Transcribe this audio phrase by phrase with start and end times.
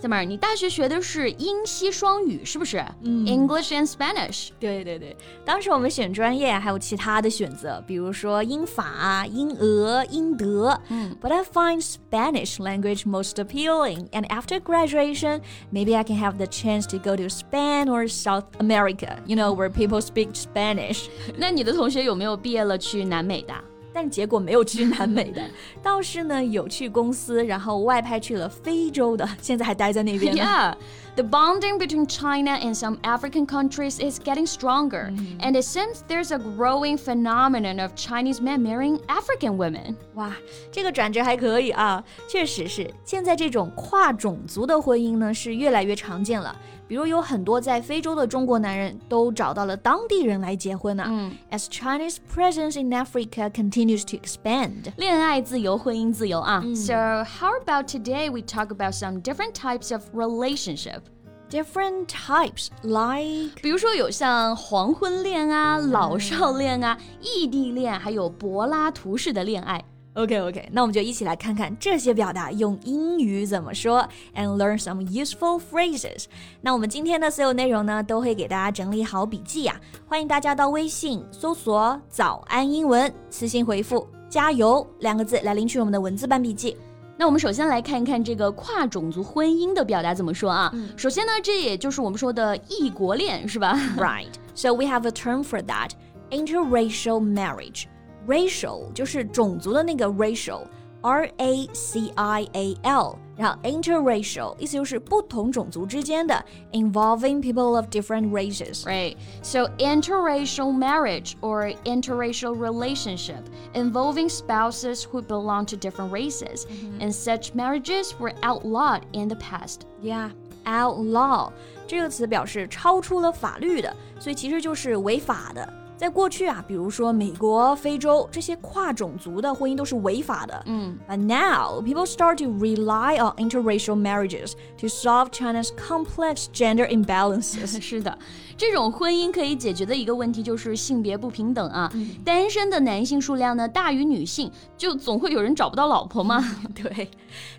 [0.00, 2.78] 小妹儿，你大学学的是英西双语是不是？
[3.02, 4.50] 嗯，English and Spanish。
[4.60, 10.80] 对对对，当时我们选专业还有其他的选择，比如说英法、英俄、英德。
[10.88, 15.40] 嗯，But I find Spanish language most appealing, and after graduation,
[15.72, 19.18] maybe I can have the chance to go to Spain or South America.
[19.26, 21.06] You know where people speak Spanish.
[21.36, 23.52] 那你的同学有没有毕业了去南美的？
[23.97, 25.41] 但结果没有去南美的，
[25.83, 30.35] 倒是呢有去公司，然后外派去了非洲的，现在还待在那边。
[30.35, 30.73] Yeah,
[31.15, 35.39] the bonding between China and some African countries is getting stronger, mm-hmm.
[35.41, 39.95] and it seems there's a growing phenomenon of Chinese men marrying African women.
[40.15, 40.35] 哇，
[40.71, 42.91] 这个转折还可以啊，确实是。
[43.05, 46.55] 现在这种跨种族的婚姻呢是越来越常见了。
[46.85, 51.05] 比如有很多在非洲的中国男人都找到了当地人来结婚呢。
[51.07, 56.63] 嗯，As Chinese presence in Africa continues to expand，恋爱自由，婚姻自由啊。
[56.75, 61.01] So how about today we talk about some different types of relationship?
[61.49, 69.83] Different types like，比如说有像黄昏恋啊、老少恋啊、异地恋，还有柏拉图式的恋爱。
[70.18, 76.24] OK OK，那我们就一起来看看这些表达用英语怎么说，and learn some useful phrases。
[76.60, 86.76] 那我们今天的所有内容呢，都会给大家整理好笔记呀、啊，欢迎大家到微信搜索“早安英文”，私信回复“加油”两个字来领取我们的文字版笔记。
[87.16, 90.68] 那我们首先来看一看这个跨种族婚姻的表达怎么说啊？
[90.74, 94.32] 嗯、首先呢，这也就是我们说的异国恋，是吧？Right.
[94.56, 95.90] So we have a term for that,
[96.30, 97.84] interracial marriage.
[98.27, 108.85] racial 就是种族的那个 racial，R A C I A L，然后 interracial 意思就是不同种族之间的，involving people of different races.
[108.85, 109.17] Right.
[109.41, 113.43] So interracial marriage or interracial relationship
[113.73, 117.01] involving spouses who belong to different races, mm -hmm.
[117.01, 119.81] and such marriages were outlawed in the past.
[120.01, 120.31] Yeah.
[120.65, 121.51] Outlaw
[121.85, 125.67] 这个词表示超出了法律的，所以其实就是违法的。
[125.98, 130.62] 在过去啊，比如说美国、非洲这些跨种族的婚姻都是违法的。
[130.66, 137.80] 嗯，But now people start to rely on interracial marriages to solve China's complex gender imbalances。
[137.82, 138.16] 是的，
[138.56, 141.92] 这种婚姻可以解决的一个问题就是性别不平等啊。
[142.24, 146.38] 单身的男性数量呢大于女性，就总会有人找不到老婆嘛？
[146.76, 147.10] 对，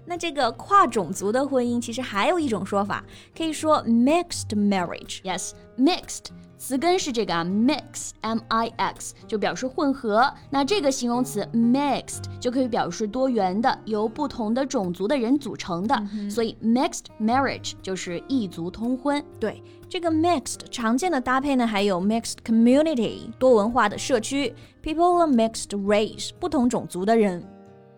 [0.09, 3.05] 那这个跨种族的婚姻其实还有一种说法，
[3.37, 5.21] 可以说 mixed marriage。
[5.21, 6.31] Yes，mixed。
[6.57, 10.33] 词根是这个啊，mix，m i x，就表示混合。
[10.49, 15.95] 那这个形容词 mixed 就可以表示多元的，由不同的种族的人组成的。
[16.27, 19.23] 所以 mixed marriage 就是异族通婚。
[19.39, 24.53] 对，这个 mixed 常见的搭配呢，还有 mixed community 多文化的社区
[24.83, 27.41] ，people of mixed race 不同种族的人。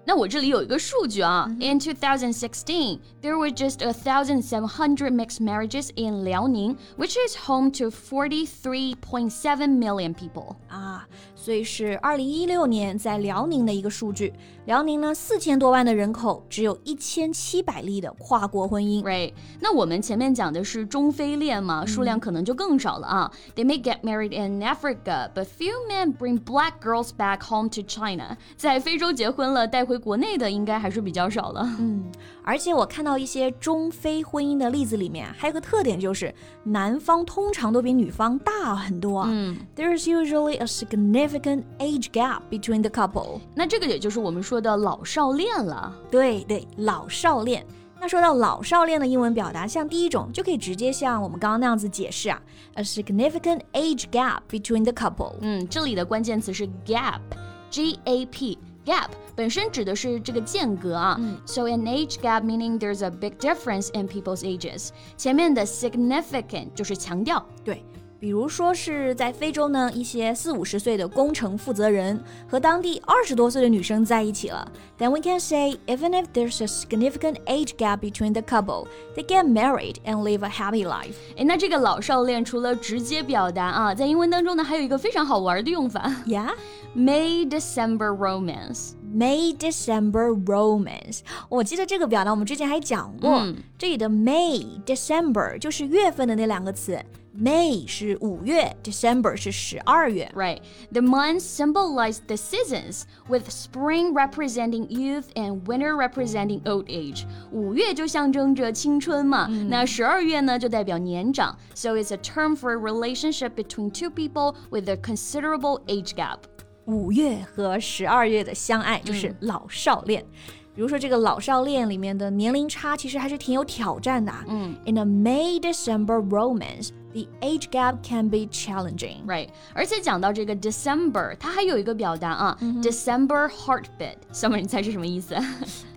[0.09, 7.17] 那我这里有一个数据啊、mm hmm.，In 2016, there were just a thousand seven hundred mixed marriages in Liaoning, which
[7.17, 10.55] is home to 43.7 million people.
[10.69, 14.33] 啊，所以是二零一六年在辽宁的一个数据。
[14.67, 19.03] 辽宁呢，四千多万的人口，只有一千七百例的跨国婚姻。
[19.03, 19.33] Right？
[19.61, 23.33] 那我们前面讲的是中非恋嘛，数量可能就更少了啊。
[23.57, 28.37] They may get married in Africa, but few men bring black girls back home to China.
[28.57, 31.70] 在非洲结婚了带 回国内的应该还是比较少了。
[31.80, 32.10] 嗯，
[32.46, 39.26] 而且我看到一些中非婚姻的例子里面，还有个特点就是男方通常都比女方大很多。
[39.28, 43.42] 嗯，There is usually a significant age gap between the couple。
[43.54, 45.94] 那这个也就是我们说的老少恋了。
[46.10, 47.66] 对对，老少恋。
[48.00, 52.42] 那说到老少恋的英文表达，像第一种就可以直接像我们刚刚那样子解释啊
[52.76, 55.34] ，a significant age gap between the couple。
[55.42, 58.58] 嗯，这里的关键词是 gap，G A P。
[58.85, 64.91] Gap 本身指的是这个间隔啊、嗯、，so an age gap meaning there's a big difference in people's ages。
[65.17, 67.83] 前面的 significant 就是强调，对。
[68.22, 74.72] 比如说是在非洲呢，一些四五十岁的工程负责人和当地二十多岁的女生在一起了。
[75.00, 78.86] Then we can say even if there's a significant age gap between the couple,
[79.16, 81.16] they get married and live a happy life。
[81.36, 86.08] 哎，那这个老少恋除了直接表达啊，在英文当中呢，还有一个非常好玩的用法。
[86.28, 88.92] Yeah，May December romance。
[89.12, 93.32] May December romance，我记得这个表达我们之前还讲过。
[93.40, 97.04] 嗯、这里的 May December 就是月份的那两个词。
[97.41, 100.33] May 是五月，December 是十二月。
[100.35, 100.61] Right.
[100.91, 107.25] The months symbolize the seasons, with spring representing youth and winter representing old age.
[107.53, 111.55] 五月就象征着青春嘛，嗯、那十二月呢就代表年长。
[111.75, 116.39] So it's a term for a relationship between two people with a considerable age gap.
[116.87, 120.23] 五月和十二月的相爱就是老少恋。
[120.23, 124.31] 嗯比如说这个老少恋里面的年龄差其实还是挺有挑战的。
[124.47, 129.25] 嗯，In a May-December romance, the age gap can be challenging.
[129.27, 135.35] Right，而且讲到这个 December，它还有一个表达啊、嗯、，December heartbeat。Summer，你猜是什么意思？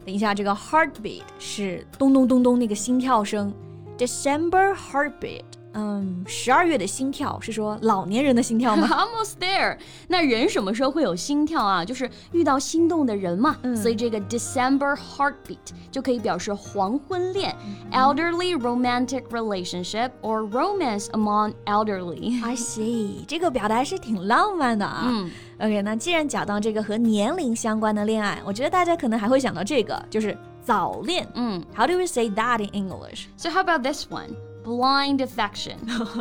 [0.06, 3.54] 等一下，这个 heartbeat 是咚咚咚咚那个心跳声，
[3.98, 5.44] December heartbeat。
[5.75, 9.77] 嗯，十二月的心跳是说老年人的心跳吗？Almost there。
[10.09, 11.85] 那人什么时候会有心跳啊？
[11.85, 13.57] 就是遇到心动的人嘛。
[13.63, 15.59] 嗯、所以这个 December heartbeat
[15.91, 22.43] 就可以表示黄昏恋、嗯、elderly romantic relationship or romance among elderly。
[22.45, 25.07] I see，这个表达是挺浪漫的啊。
[25.09, 25.31] 嗯。
[25.59, 31.27] OK，那既然讲到这个和年龄相关的恋爱，我觉得大家可能还会想到这个，就是早恋。
[31.35, 31.61] 嗯。
[31.75, 33.27] How do we say that in English?
[33.37, 34.31] So how about this one?
[34.65, 35.77] Blind affection，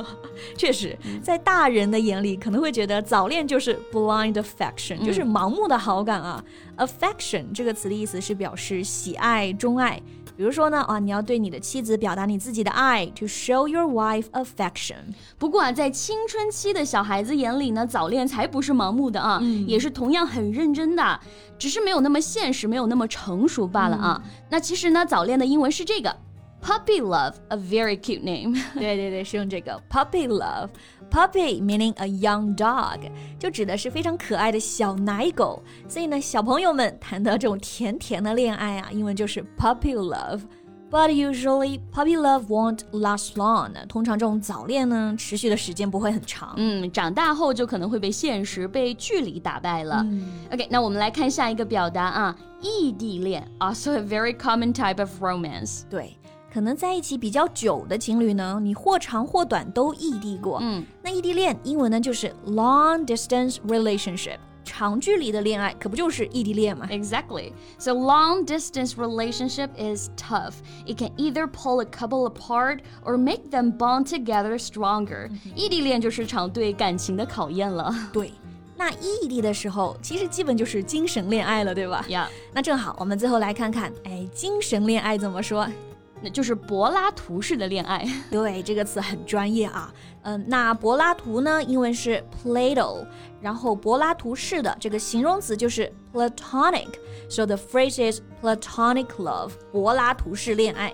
[0.58, 6.44] 确实，在大人的眼里可能会觉得早恋就是 blind affection，就是盲目的好感啊。
[6.78, 10.02] affection 这个词的意思是表示喜爱、钟爱。
[10.36, 14.96] 比如说呢，啊，你要对你的妻子表达你自己的爱，to show your wife affection。
[15.38, 21.20] 不过啊，在青春期的小孩子眼里呢，早恋才不是盲目的啊，嗯、也是同样很认真的，
[21.60, 24.20] 只是没有那么现实，没有那么成熟罢了啊。
[24.26, 26.16] 嗯、那其实呢，早恋的英文是这个。
[26.63, 28.55] Puppy Love, a very cute name.
[28.75, 32.99] 对对对，是用这个 Puppy Love。Puppy meaning a young dog，
[33.39, 35.63] 就指的是非常可爱的小奶狗。
[35.89, 43.73] 所以呢，小朋友们谈的这种甜甜的恋爱啊，英文就是 puppy love。But usually, puppy love won't last long.
[43.87, 46.55] 通常这种早恋呢，持续的时间不会很长。
[46.57, 50.03] 嗯，长大后就可能会被现实、被距离打败了。
[50.09, 55.83] 嗯、OK，那我们来看下一个表达啊，异地恋，also a very common type of romance。
[55.89, 56.17] 对。
[56.53, 60.59] 可能在一起比较久的情侣呢，你或长或短都异地过。
[60.63, 66.87] 嗯，那异地恋英文呢就是 long distance relationship，长距离的恋爱可不就是异地恋吗？
[66.91, 67.53] Exactly.
[67.79, 70.55] So long distance relationship is tough.
[70.87, 75.31] It can either pull a couple apart or make them bond together stronger.
[75.55, 77.95] 异地恋就是场对感情的考验了。
[78.13, 78.33] 对。
[78.77, 82.05] 那异地的时候，其实基本就是精神恋爱了，对吧？
[82.09, 82.27] Yeah。
[82.55, 85.67] 那正好，我们最后来看看，哎，精神恋爱怎么说？
[86.24, 88.08] 那就是柏拉图式的恋爱。
[88.32, 89.94] 对，这个词很专业啊。
[90.22, 93.06] 嗯，那柏拉图呢，英文是 Plato，
[93.42, 96.88] 然后柏拉图式的这个形容词就是 Platonic。
[97.30, 100.94] So the phrase is Platonic love，柏拉图式恋爱。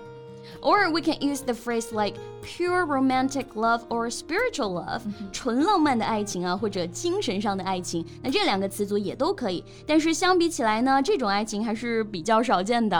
[0.61, 8.05] Or we can use the phrase like pure romantic love or spiritual love，、嗯、纯浪漫的爱情啊，或者精神上的爱情。
[8.23, 12.97] 那这两个词组也都可以，但是相比起来呢，这种爱情还是比较少见的。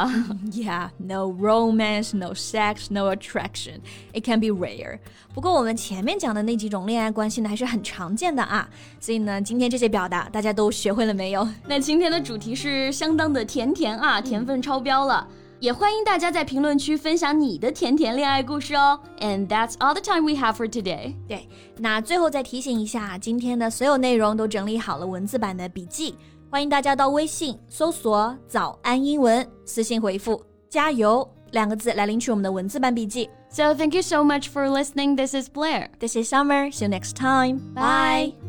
[0.51, 3.79] yeah, no romance, no sex, no attraction.
[4.13, 4.99] It can be rare.
[5.33, 8.67] 不过我们前面讲的那几种恋爱关系呢，还是很常见的啊。
[8.99, 11.47] 所以呢，今天这些表达大家都学会了没有？
[11.67, 15.25] 那今天的主题是相当的甜甜啊，甜分超标了。
[15.29, 18.99] 嗯 也欢迎大家在评论区分享你的甜甜恋爱故事哦。
[19.19, 21.15] And that's all the time we have for today。
[21.27, 26.15] 对，那最后再提醒一下，今天的所有内容都整理好了文字版的笔记，
[26.49, 33.29] 欢迎大家到微信搜索“早安英文”，私信回复“加油”两个字来领取我们的文字版笔记。
[33.49, 35.15] So thank you so much for listening.
[35.15, 35.87] This is Blair.
[35.99, 36.69] This is Summer.
[36.71, 37.59] See you next time.
[37.73, 38.48] Bye.